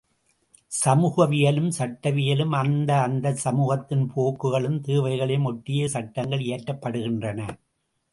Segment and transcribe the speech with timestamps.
[0.71, 7.39] சமூகவியலும் சட்டவியலும் அந்த அந்தச் சமூகத்தின் போக்குகளும் தேவைகளையும் ஒட்டியே சட்டங்கள் இயற்றப்படுகின்றன.